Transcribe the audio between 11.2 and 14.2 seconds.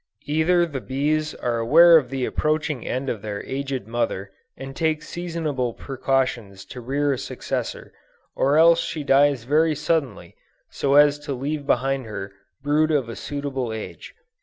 leave behind her, brood of a suitable age.